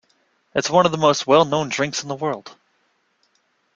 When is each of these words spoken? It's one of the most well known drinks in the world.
It's 0.55 0.67
one 0.67 0.87
of 0.87 0.91
the 0.91 0.97
most 0.97 1.27
well 1.27 1.45
known 1.45 1.69
drinks 1.69 2.01
in 2.01 2.09
the 2.09 2.15
world. 2.15 2.55